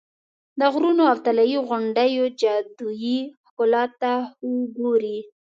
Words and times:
د 0.59 0.61
غرونو 0.73 1.03
او 1.11 1.17
طلایي 1.25 1.57
غونډیو 1.67 2.23
جادویي 2.41 3.19
ښکلا 3.47 3.83
ته 4.01 4.11
خو 4.31 4.49
ګورې. 4.77 5.17